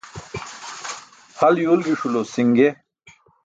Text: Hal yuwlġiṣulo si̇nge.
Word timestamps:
Hal 1.39 1.55
yuwlġiṣulo 1.61 2.21
si̇nge. 2.33 2.69